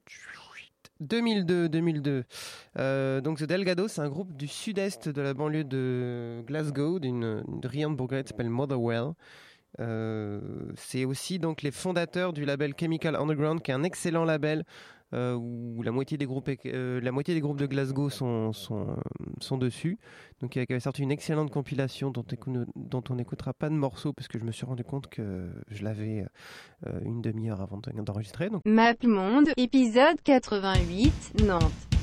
2002. 1.01 1.68
2002. 1.68 2.22
Euh, 2.78 3.20
donc 3.20 3.39
The 3.39 3.47
Delgados, 3.47 3.89
c'est 3.89 4.01
un 4.01 4.09
groupe 4.09 4.36
du 4.36 4.47
sud-est 4.47 5.09
de 5.09 5.20
la 5.20 5.34
banlieue 5.34 5.64
de 5.64 6.45
Glasgow, 6.47 7.01
d'une 7.01 7.43
brillante 7.49 7.97
bourgade 7.97 8.22
qui 8.22 8.28
s'appelle 8.28 8.49
Motherwell. 8.49 9.14
C'est 10.76 11.05
aussi 11.05 11.41
donc 11.41 11.62
les 11.62 11.72
fondateurs 11.72 12.32
du 12.32 12.45
label 12.45 12.74
Chemical 12.78 13.16
Underground, 13.16 13.61
qui 13.61 13.72
est 13.72 13.74
un 13.74 13.82
excellent 13.82 14.24
label 14.24 14.64
euh, 15.15 15.35
où 15.35 15.83
la 15.83 15.91
moitié 15.93 16.19
des 16.19 16.27
groupes, 16.27 16.51
euh, 16.67 17.01
la 17.01 17.13
moitié 17.13 17.35
des 17.35 17.41
groupes 17.41 17.59
de 17.59 17.67
Glasgow 17.67 18.11
sont, 18.11 18.53
sont, 18.53 18.97
euh, 19.53 19.57
dessus. 19.59 19.99
Donc 20.41 20.55
il 20.57 20.61
avait 20.71 20.81
sorti 20.81 21.03
une 21.03 21.11
excellente 21.11 21.51
compilation 21.51 22.11
dont, 22.11 22.25
on 23.11 23.15
n'écoutera 23.15 23.53
pas 23.55 23.69
de 23.69 23.75
morceaux 23.75 24.13
parce 24.13 24.29
que 24.29 24.39
je 24.39 24.45
me 24.45 24.53
suis 24.53 24.67
rendu 24.67 24.85
compte 24.85 25.09
que 25.09 25.51
je 25.69 25.83
l'avais 25.83 26.25
euh, 26.87 27.01
une 27.05 27.23
demi-heure 27.23 27.61
avant 27.61 27.79
de- 27.79 27.91
d'enregistrer. 28.03 28.51
Donc 28.51 28.63
Map 28.65 28.95
Monde, 29.05 29.49
épisode 29.57 30.21
88, 30.25 31.43
Nantes. 31.47 31.97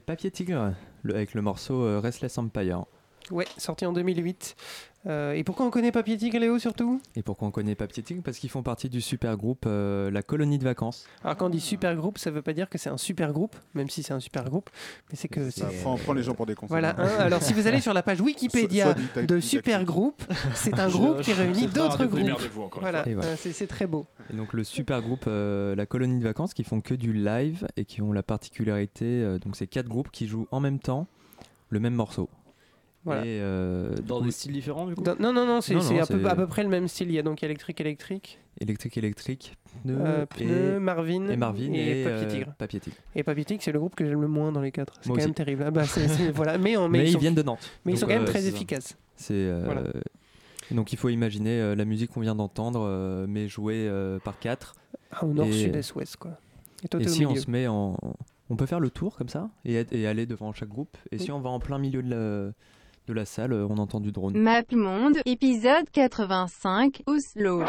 Papier 0.00 0.30
Tigre, 0.30 0.74
avec 1.08 1.34
le 1.34 1.42
morceau 1.42 1.82
euh, 1.82 2.00
Restless 2.00 2.38
Empire. 2.38 2.84
Ouais, 3.32 3.46
sorti 3.58 3.84
en 3.86 3.92
2008. 3.92 4.56
Euh, 5.08 5.32
et 5.32 5.42
pourquoi 5.42 5.66
on 5.66 5.70
connaît 5.70 5.90
Papier 5.90 6.16
Tigre, 6.16 6.38
Léo, 6.38 6.60
surtout? 6.60 7.00
Et 7.16 7.22
pourquoi 7.24 7.48
on 7.48 7.50
connaît 7.50 7.74
Papier 7.74 8.04
Tigre 8.04 8.22
Parce 8.22 8.38
qu'ils 8.38 8.50
font 8.50 8.62
partie 8.62 8.88
du 8.88 9.00
super 9.00 9.36
groupe 9.36 9.64
euh, 9.66 10.12
La 10.12 10.22
Colonie 10.22 10.58
de 10.58 10.64
Vacances. 10.64 11.06
Alors 11.24 11.36
quand 11.36 11.46
on 11.46 11.50
dit 11.50 11.58
super 11.58 11.96
groupe, 11.96 12.18
ça 12.18 12.30
veut 12.30 12.40
pas 12.42 12.52
dire 12.52 12.68
que 12.68 12.78
c'est 12.78 12.88
un 12.88 12.96
super 12.96 13.32
groupe, 13.32 13.56
même 13.74 13.90
si 13.90 14.04
c'est 14.04 14.12
un 14.12 14.20
super 14.20 14.44
groupe, 14.48 14.70
mais 15.10 15.16
c'est 15.16 15.26
que 15.26 15.50
c'est... 15.50 15.62
Bah, 15.62 15.70
prends- 15.82 15.96
prends 15.96 16.12
les 16.12 16.22
gens 16.22 16.34
pour 16.34 16.46
des 16.46 16.54
cons. 16.54 16.66
Voilà, 16.66 16.94
hein, 16.98 17.08
alors 17.18 17.42
si 17.42 17.52
vous 17.52 17.66
allez 17.66 17.80
sur 17.80 17.92
la 17.92 18.04
page 18.04 18.20
Wikipédia 18.20 18.94
de 19.26 19.40
super 19.40 19.84
groupe, 19.84 20.22
c'est 20.54 20.78
un 20.78 20.88
groupe 20.88 21.20
qui 21.22 21.32
réunit 21.32 21.66
d'autres 21.66 22.06
groupes. 22.06 22.70
Voilà, 22.80 23.04
euh, 23.08 23.34
c'est 23.36 23.66
très 23.66 23.88
beau. 23.88 24.06
Et 24.32 24.36
donc 24.36 24.52
le 24.52 24.62
super 24.62 25.02
groupe 25.02 25.24
euh, 25.26 25.74
La 25.74 25.84
Colonie 25.84 26.20
de 26.20 26.24
Vacances 26.24 26.54
qui 26.54 26.62
font 26.62 26.80
que 26.80 26.94
du 26.94 27.12
live 27.12 27.66
et 27.76 27.84
qui 27.86 28.02
ont 28.02 28.12
la 28.12 28.22
particularité, 28.22 29.38
donc 29.40 29.56
c'est 29.56 29.66
quatre 29.66 29.88
groupes 29.88 30.12
qui 30.12 30.28
jouent 30.28 30.46
en 30.52 30.60
même 30.60 30.78
temps 30.78 31.08
le 31.70 31.80
même 31.80 31.94
morceau. 31.94 32.28
Voilà. 33.04 33.22
Et, 33.22 33.40
euh, 33.40 33.96
Dans 34.06 34.18
coup, 34.20 34.26
des 34.26 34.30
styles 34.30 34.52
différents, 34.52 34.86
du 34.86 34.94
coup 34.94 35.02
Dans- 35.02 35.16
non, 35.18 35.32
non, 35.32 35.44
non, 35.44 35.60
c'est 35.60 35.74
Non, 35.74 35.80
c'est 35.80 35.94
non, 35.94 36.02
à, 36.02 36.06
peu, 36.06 36.24
à 36.26 36.36
peu 36.36 36.46
près 36.46 36.62
le 36.62 36.68
même 36.68 36.86
style. 36.88 37.08
Il 37.08 37.14
y 37.14 37.18
a 37.18 37.22
donc 37.22 37.42
électrique, 37.42 37.80
électrique, 37.80 38.38
Électrique 38.60 38.96
électrique, 38.98 39.56
pneu, 39.82 39.96
euh, 39.98 40.22
et, 40.22 40.26
pneu, 40.26 40.78
Marvin, 40.78 41.26
et 41.28 41.36
Marvin 41.36 41.72
et, 41.72 42.02
et, 42.02 42.04
Papier 42.04 42.26
euh, 42.26 42.30
Tigre. 42.30 42.54
Papier 42.58 42.80
Tigre. 42.80 42.96
Et 43.16 43.22
Papier 43.24 43.44
Tigre, 43.44 43.62
c'est 43.62 43.72
le 43.72 43.78
groupe 43.80 43.94
que 43.96 44.04
j'aime 44.06 44.20
le 44.20 44.28
moins 44.28 44.52
dans 44.52 44.60
les 44.60 44.70
quatre. 44.70 44.94
C'est 45.00 45.08
quand 45.08 45.16
même 45.16 45.34
terrible. 45.34 45.64
Ah 45.66 45.70
bah, 45.72 45.84
c'est- 45.84 46.06
c'est- 46.06 46.30
voilà. 46.34 46.58
Mais, 46.58 46.76
en- 46.76 46.88
mais 46.88 46.98
Mais, 46.98 47.08
ils 47.08 47.12
sont- 47.12 47.18
viennent 47.18 47.34
de 47.34 47.42
Nantes. 47.42 47.70
Mais 47.84 47.92
ils 47.92 47.98
sont 47.98 48.06
quand 48.06 48.12
même 48.12 48.22
euh, 48.22 48.26
très 48.26 48.42
c'est- 48.42 48.48
efficaces. 48.48 48.96
C'est 49.16 49.32
euh, 49.34 49.62
Voilà. 49.64 49.82
et 50.70 50.74
donc 50.74 50.92
il 50.92 50.98
faut 50.98 51.08
imaginer 51.08 51.60
euh, 51.60 51.74
la 51.74 51.84
musique 51.84 52.10
qu'on 52.12 52.20
vient 52.20 52.34
d'entendre, 52.36 52.84
euh, 52.86 53.26
mais 53.28 53.48
jouée 53.48 53.88
euh, 53.88 54.18
par 54.20 54.38
quatre. 54.38 54.74
Ah, 55.10 55.24
au 55.24 55.32
nord, 55.32 55.46
Et- 55.46 55.52
sud, 55.52 55.74
est, 55.74 55.94
ouest, 55.96 56.16
quoi. 56.16 56.38
toi, 56.90 57.00
Et 57.00 57.08
si 57.08 57.26
on 57.26 57.34
se 57.34 57.50
met 57.50 57.66
en. 57.66 57.96
On 58.50 58.56
peut 58.56 58.66
faire 58.66 58.80
le 58.80 58.90
tour 58.90 59.16
comme 59.16 59.30
ça 59.30 59.48
et, 59.64 59.78
aller 60.06 60.26
devant 60.26 60.52
chaque 60.52 60.68
groupe? 60.68 60.98
Et 61.10 61.16
si 61.18 61.32
on 61.32 61.40
va 61.40 61.48
en 61.48 61.58
plein 61.58 61.78
milieu 61.78 62.02
de 62.02 62.10
la, 62.10 62.52
de 63.06 63.12
la 63.12 63.24
salle, 63.24 63.52
on 63.52 63.78
entend 63.78 64.00
du 64.00 64.12
drone. 64.12 64.36
Map 64.36 64.64
Monde, 64.72 65.18
épisode 65.26 65.90
85, 65.92 67.02
Oslo. 67.06 67.64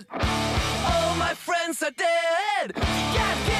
Dead. 0.00 0.06
All 0.86 1.14
my 1.16 1.34
friends 1.34 1.82
are 1.82 1.90
dead. 1.90 3.57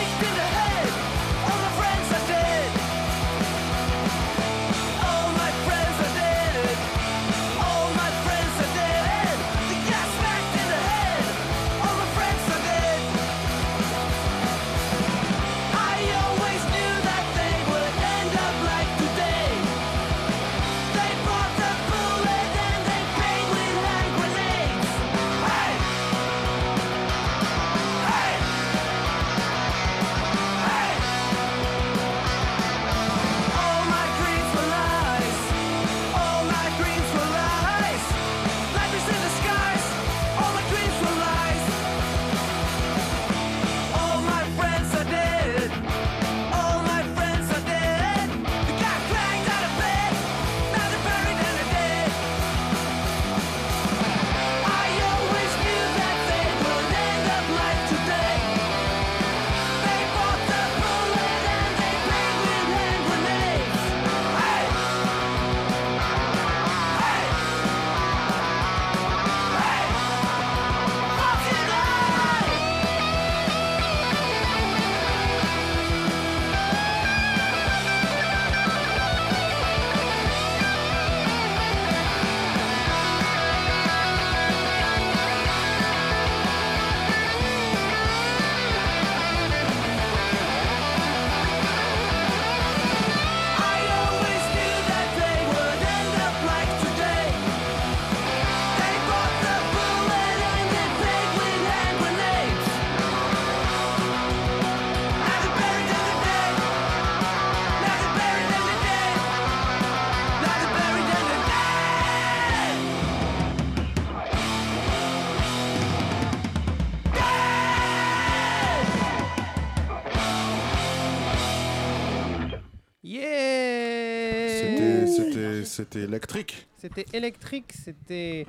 C'était 125.91 126.05
électrique. 126.05 126.67
C'était 126.77 127.07
électrique, 127.15 127.73
c'était 127.73 128.47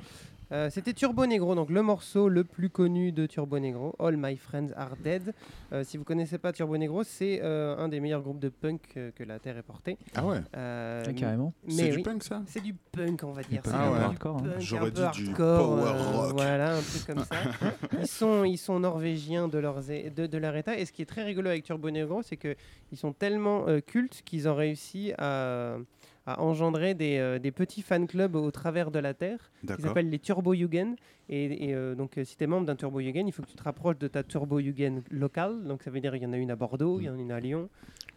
euh, 0.52 0.68
c'était 0.68 0.92
Turbo 0.92 1.26
Negro, 1.26 1.54
donc 1.54 1.70
le 1.70 1.80
morceau 1.80 2.28
le 2.28 2.42
plus 2.42 2.70
connu 2.70 3.12
de 3.12 3.24
Turbo 3.26 3.60
Negro, 3.60 3.94
All 4.00 4.16
My 4.18 4.36
Friends 4.36 4.70
Are 4.76 4.96
Dead. 5.02 5.32
Euh, 5.72 5.84
si 5.84 5.96
vous 5.96 6.02
connaissez 6.02 6.38
pas 6.38 6.52
Turbo 6.52 6.76
Negro, 6.76 7.04
c'est 7.04 7.38
euh, 7.40 7.76
un 7.78 7.88
des 7.88 8.00
meilleurs 8.00 8.20
groupes 8.20 8.40
de 8.40 8.48
punk 8.48 8.80
euh, 8.96 9.12
que 9.14 9.22
la 9.22 9.38
Terre 9.38 9.56
ait 9.58 9.62
porté. 9.62 9.96
Ah 10.16 10.26
ouais 10.26 10.38
Euh, 10.56 11.04
Ah, 11.06 11.12
carrément. 11.12 11.54
mais 11.64 11.72
C'est 11.74 11.90
du 11.90 12.02
punk, 12.02 12.24
ça 12.24 12.42
C'est 12.46 12.60
du 12.62 12.74
punk, 12.74 13.22
on 13.22 13.30
va 13.30 13.42
dire. 13.44 13.62
punk 13.62 13.72
C'est 13.74 13.80
peu 13.80 13.94
peu 13.94 14.02
hardcore, 14.02 14.36
hein. 14.38 14.42
punk, 14.42 14.60
J'aurais 14.60 14.90
dit 14.90 15.00
du 15.00 15.28
hardcore, 15.28 15.58
power 15.68 15.82
euh, 15.88 16.02
rock. 16.18 16.32
Voilà, 16.32 16.76
un 16.76 16.80
truc 16.82 17.06
comme 17.06 17.24
ça. 17.24 17.36
ils, 18.00 18.08
sont, 18.08 18.42
ils 18.44 18.58
sont 18.58 18.80
norvégiens 18.80 19.46
de, 19.46 19.58
leurs, 19.58 19.80
de, 19.84 20.26
de 20.26 20.38
leur 20.38 20.56
état. 20.56 20.76
Et 20.76 20.84
ce 20.84 20.90
qui 20.90 21.00
est 21.02 21.06
très 21.06 21.22
rigolo 21.22 21.48
avec 21.48 21.62
Turbo 21.62 21.88
Negro, 21.90 22.22
c'est 22.22 22.36
qu'ils 22.36 22.98
sont 22.98 23.12
tellement 23.12 23.68
euh, 23.68 23.78
cultes 23.78 24.22
qu'ils 24.24 24.48
ont 24.48 24.56
réussi 24.56 25.12
à, 25.16 25.76
à 26.26 26.40
engendrer 26.42 26.94
des, 26.94 27.18
euh, 27.18 27.38
des 27.38 27.50
petits 27.50 27.82
fan 27.82 28.06
clubs 28.06 28.36
au 28.36 28.50
travers 28.50 28.90
de 28.90 28.98
la 28.98 29.14
Terre 29.14 29.50
qui 29.66 29.82
s'appellent 29.82 30.10
les 30.10 30.18
Turbo 30.18 30.52
Yugen. 30.54 30.96
Et, 31.28 31.68
et, 31.70 31.74
euh, 31.74 31.94
donc, 31.94 32.18
euh, 32.18 32.24
si 32.24 32.36
tu 32.36 32.44
es 32.44 32.46
membre 32.46 32.66
d'un 32.66 32.76
Turbo 32.76 33.00
Yugen, 33.00 33.26
il 33.26 33.32
faut 33.32 33.42
que 33.42 33.48
tu 33.48 33.56
te 33.56 33.62
rapproches 33.62 33.98
de 33.98 34.08
ta 34.08 34.22
Turbo 34.22 34.58
Yugen 34.60 35.02
locale. 35.10 35.62
Donc, 35.64 35.82
ça 35.82 35.90
veut 35.90 36.00
dire 36.00 36.12
qu'il 36.12 36.22
y 36.22 36.26
en 36.26 36.32
a 36.32 36.36
une 36.36 36.50
à 36.50 36.56
Bordeaux, 36.56 37.00
il 37.00 37.04
y 37.04 37.08
en 37.08 37.14
a 37.16 37.20
une 37.20 37.32
à 37.32 37.40
Lyon, 37.40 37.68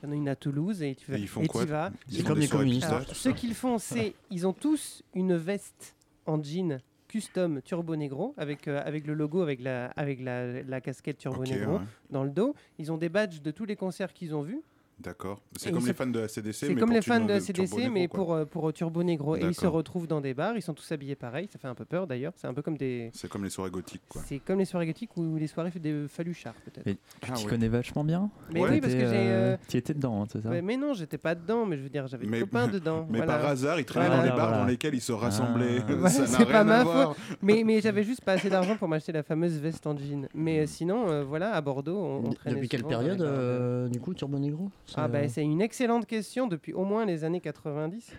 il 0.01 0.05
y 0.05 0.09
en 0.09 0.11
a 0.11 0.15
une 0.15 0.27
à 0.29 0.35
Toulouse. 0.35 0.81
Et 0.83 0.95
tu, 0.95 1.11
vas- 1.11 1.17
Et 1.17 1.21
ils 1.21 1.27
font 1.27 1.41
et 1.41 1.47
quoi 1.47 1.63
vas. 1.65 1.91
Ils 2.11 2.23
comme 2.23 2.39
des 2.39 2.47
communistes. 2.47 2.87
ce 3.13 3.29
qu'ils 3.29 3.53
font, 3.55 3.77
c'est 3.77 4.13
ils 4.31 4.45
ont 4.47 4.53
tous 4.53 5.03
une 5.13 5.35
veste 5.35 5.95
en 6.25 6.41
jean 6.41 6.79
custom 7.07 7.61
Turbo 7.61 7.95
Negro 7.95 8.33
avec, 8.37 8.67
euh, 8.67 8.81
avec 8.83 9.05
le 9.05 9.13
logo, 9.13 9.41
avec 9.41 9.61
la, 9.61 9.85
avec 9.95 10.19
la, 10.19 10.63
la 10.63 10.81
casquette 10.81 11.19
Turbo 11.19 11.43
Negro 11.43 11.73
ouais. 11.77 11.83
dans 12.09 12.23
le 12.23 12.31
dos. 12.31 12.55
Ils 12.79 12.91
ont 12.91 12.97
des 12.97 13.09
badges 13.09 13.41
de 13.41 13.51
tous 13.51 13.65
les 13.65 13.75
concerts 13.75 14.13
qu'ils 14.13 14.33
ont 14.33 14.41
vus. 14.41 14.61
D'accord. 15.03 15.39
C'est 15.57 15.71
comme 15.71 15.85
les 15.85 15.93
fans 15.93 16.07
de 16.07 16.21
ACDC. 16.21 16.53
C'est 16.53 16.69
mais 16.69 16.75
comme 16.79 16.91
les 16.91 17.01
fans 17.01 17.19
de 17.19 17.27
Turbo 17.39 17.39
CDC, 17.45 17.75
Negro, 17.77 17.91
mais 17.93 18.07
pour, 18.07 18.33
euh, 18.33 18.45
pour 18.45 18.71
Turbo 18.73 19.03
Negro. 19.03 19.35
Et 19.35 19.41
ils 19.41 19.53
se 19.53 19.65
retrouvent 19.67 20.07
dans 20.07 20.21
des 20.21 20.33
bars, 20.33 20.55
ils 20.55 20.61
sont 20.61 20.73
tous 20.73 20.89
habillés 20.91 21.15
pareil. 21.15 21.47
Ça 21.51 21.59
fait 21.59 21.67
un 21.67 21.75
peu 21.75 21.85
peur 21.85 22.07
d'ailleurs. 22.07 22.33
C'est 22.37 22.47
un 22.47 22.53
peu 22.53 22.61
comme 22.61 22.77
des. 22.77 23.09
C'est 23.13 23.27
comme 23.29 23.43
les 23.43 23.49
soirées 23.49 23.71
gothiques, 23.71 24.01
quoi. 24.07 24.21
C'est 24.25 24.39
comme 24.39 24.59
les 24.59 24.65
soirées 24.65 24.85
gothiques 24.87 25.15
ou 25.17 25.35
les 25.37 25.47
soirées 25.47 25.71
des 25.71 26.05
Faluchard, 26.07 26.53
peut-être. 26.65 26.87
Et 26.87 26.97
Ah 27.21 27.25
tu 27.27 27.33
t'y 27.33 27.43
ouais. 27.45 27.49
connais 27.49 27.67
vachement 27.67 28.03
bien 28.03 28.29
Mais 28.53 28.61
Ouais. 28.61 28.69
oui, 28.71 28.81
parce 28.81 28.93
que 28.93 28.99
j'ai. 28.99 29.07
euh, 29.13 29.57
Tu 29.67 29.77
étais 29.77 29.93
dedans, 29.93 30.21
hein, 30.23 30.25
c'est 30.31 30.41
ça? 30.41 30.49
Ouais, 30.49 30.61
mais 30.61 30.77
non, 30.77 30.93
j'étais 30.93 31.17
pas 31.17 31.35
dedans, 31.35 31.65
mais 31.65 31.77
je 31.77 31.83
veux 31.83 31.89
dire, 31.89 32.07
j'avais 32.07 32.25
des 32.25 32.31
Mais- 32.31 32.39
copains 32.41 32.67
dedans. 32.69 33.05
Mais 33.09 33.17
voilà. 33.17 33.37
par 33.39 33.45
hasard, 33.49 33.79
ils 33.79 33.85
traînaient 33.85 34.07
Voilà. 34.07 34.21
dans 34.21 34.23
les 34.23 34.29
bars 34.37 34.47
Voilà. 34.47 34.57
dans 34.63 34.67
lesquels 34.69 34.95
ils 34.95 35.01
se 35.01 35.11
rassemblaient. 35.11 35.81
Ah. 35.89 35.93
N'a 35.95 36.09
c'est 36.09 36.45
pas 36.45 36.63
ma 36.63 36.83
voir. 36.83 37.15
Mais, 37.41 37.63
mais 37.65 37.81
j'avais 37.81 38.03
juste 38.03 38.21
pas 38.21 38.33
assez 38.33 38.49
d'argent 38.49 38.75
pour 38.77 38.87
m'acheter 38.87 39.11
la 39.11 39.23
fameuse 39.23 39.57
veste 39.59 39.85
en 39.87 39.97
jean. 39.97 40.27
Mais 40.33 40.59
euh, 40.59 40.65
sinon, 40.67 41.09
euh, 41.09 41.23
voilà, 41.23 41.53
à 41.53 41.61
Bordeaux, 41.61 41.97
on, 41.97 42.31
traînait 42.33 42.55
Depuis 42.55 42.69
quelle 42.69 42.83
période, 42.83 43.21
euh, 43.21 43.87
du 43.89 43.99
coup, 43.99 44.13
Turbo 44.13 44.37
Negro? 44.39 44.69
Ah 44.95 45.03
C'est, 45.05 45.11
bah, 45.11 45.17
euh, 45.19 45.27
c'est 45.29 45.43
une 45.43 45.61
excellente 45.61 46.05
question 46.05 46.47
depuis 46.47 46.73
au 46.73 46.83
moins 46.85 47.05
les 47.05 47.23
années 47.23 47.41
90. 47.41 48.11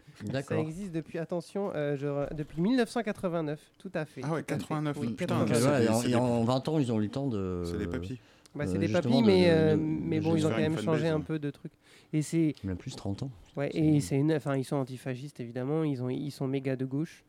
Ça 0.46 0.58
existe 0.58 0.92
depuis, 0.92 1.18
attention, 1.18 1.70
euh, 1.74 1.96
je 1.96 2.06
re- 2.06 2.34
depuis 2.34 2.60
1989, 2.60 3.60
tout 3.78 3.90
à 3.94 4.04
fait. 4.04 4.20
Ah 4.24 4.32
ouais, 4.32 4.42
tout 4.42 4.54
à 4.54 4.58
fait. 4.58 4.62
89, 4.62 4.96
Oui, 5.00 5.08
putain, 5.12 5.38
Donc, 5.38 5.48
89. 5.48 5.56
c'est 5.56 5.62
voilà, 5.62 5.78
des- 5.78 5.84
et 5.84 5.86
c'est 5.88 5.94
en, 5.94 6.02
des- 6.02 6.10
et 6.12 6.14
en 6.40 6.44
20 6.44 6.68
ans, 6.68 6.78
ils 6.78 6.92
ont 6.92 6.98
eu 7.00 7.04
le 7.04 7.08
temps 7.10 7.26
de. 7.28 7.62
C'est 7.64 7.78
des 7.78 7.86
papis. 7.86 8.18
Bah, 8.54 8.66
c'est 8.66 8.76
euh, 8.76 8.78
des 8.78 8.86
justement, 8.86 9.02
papis, 9.02 9.22
de- 9.22 9.26
mais, 9.26 9.44
de- 9.46 9.50
euh, 9.50 9.72
de- 9.72 9.80
mais 9.82 10.18
de 10.20 10.24
bon, 10.24 10.30
ils 10.30 10.34
juste 10.34 10.46
ont 10.46 10.48
quand 10.50 10.54
faire 10.56 10.66
une 10.68 10.74
même 10.74 10.84
changé 10.84 11.08
un 11.08 11.16
hein. 11.16 11.20
peu 11.20 11.38
de 11.38 11.50
trucs. 11.50 11.72
Et 12.12 12.22
c'est 12.22 12.54
Même 12.62 12.76
plus 12.76 12.94
30 12.94 13.24
ans. 13.24 13.30
ouais, 13.56 13.70
et 13.74 14.00
c'est 14.00 14.16
une, 14.16 14.32
enfin, 14.32 14.56
ils 14.56 14.64
sont 14.64 14.76
antifascistes 14.76 15.40
évidemment, 15.40 15.82
ils 15.82 16.00
ont, 16.02 16.08
ils 16.08 16.30
sont 16.30 16.46
méga 16.46 16.76
de 16.76 16.84
gauche. 16.84 17.24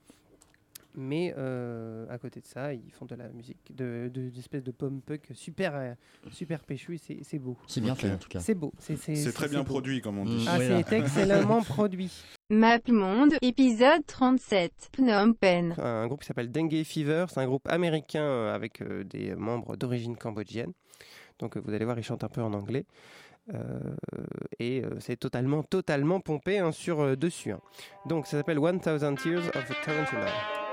Mais 0.97 1.33
euh, 1.37 2.05
à 2.09 2.17
côté 2.17 2.39
de 2.39 2.45
ça, 2.45 2.73
ils 2.73 2.91
font 2.91 3.05
de 3.05 3.15
la 3.15 3.27
musique, 3.29 3.57
de, 3.75 4.09
de, 4.13 4.29
d'espèces 4.29 4.63
de 4.63 4.71
pom 4.71 5.01
punk 5.01 5.27
super, 5.33 5.75
euh, 5.75 5.93
super 6.31 6.63
péchu 6.63 6.95
et 6.95 6.97
c'est, 6.97 7.19
c'est 7.23 7.37
beau. 7.39 7.57
C'est 7.67 7.81
bien 7.81 7.95
fait 7.95 8.11
en 8.11 8.17
tout 8.17 8.29
cas. 8.29 8.39
C'est 8.39 8.55
beau. 8.55 8.73
C'est, 8.79 8.95
c'est, 8.95 9.15
C'est 9.15 9.33
très 9.33 9.49
bien 9.49 9.59
beau. 9.59 9.65
produit, 9.65 10.01
comme 10.01 10.17
on 10.19 10.25
dit. 10.25 10.45
Ah, 10.47 10.55
Voilà. 10.57 10.83
c'est 10.83 10.97
excellemment 10.99 11.61
produit. 11.63 12.11
Map 12.49 12.79
Monde, 12.87 13.33
épisode 13.41 14.05
37, 14.05 14.91
Phnom 14.95 15.33
Penh. 15.33 15.73
un 15.79 16.07
groupe 16.07 16.21
qui 16.21 16.27
s'appelle 16.27 16.51
Dengue 16.51 16.83
Fever. 16.83 17.25
C'est 17.29 17.39
un 17.41 17.45
groupe 17.47 17.67
américain 17.67 18.23
euh, 18.23 18.55
avec 18.55 18.81
des 19.07 19.35
membres 19.35 19.75
d'origine 19.75 20.15
cambodgienne. 20.15 20.71
Donc 21.39 21.57
vous 21.57 21.73
allez 21.73 21.83
voir, 21.85 21.97
il 21.99 22.03
chante 22.03 22.23
un 22.23 22.29
peu 22.29 22.41
en 22.41 22.53
anglais. 22.53 22.85
Euh, 23.53 23.79
et 24.57 24.83
euh, 24.83 24.99
c'est 24.99 25.17
totalement, 25.17 25.61
totalement 25.61 26.19
pompé 26.19 26.57
hein, 26.57 26.71
sur 26.71 27.01
euh, 27.01 27.15
dessus. 27.15 27.51
hein. 27.51 27.59
Donc 28.07 28.25
ça 28.25 28.37
s'appelle 28.37 28.59
1000 28.59 28.79
Tears 28.79 29.47
of 29.55 29.71
a 29.71 29.85
Tarantula. 29.85 30.64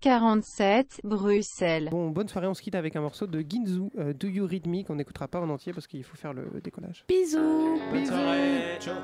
47, 0.00 1.00
Bruxelles. 1.04 1.88
Bon, 1.90 2.10
bonne 2.10 2.28
soirée, 2.28 2.46
on 2.46 2.54
se 2.54 2.62
quitte 2.62 2.74
avec 2.74 2.96
un 2.96 3.00
morceau 3.00 3.26
de 3.26 3.44
Ginzu, 3.46 3.82
euh, 3.98 4.12
Do 4.12 4.28
You 4.28 4.46
Read 4.46 4.66
Me, 4.66 4.82
qu'on 4.84 4.96
n'écoutera 4.96 5.28
pas 5.28 5.40
en 5.40 5.48
entier 5.50 5.72
parce 5.72 5.86
qu'il 5.86 6.04
faut 6.04 6.16
faire 6.16 6.32
le 6.32 6.60
décollage. 6.62 7.04
Bisous 7.08 7.78
Bonne 7.90 8.00
Bisous. 8.00 8.12
soirée 8.12 8.78
Ciao 8.80 8.94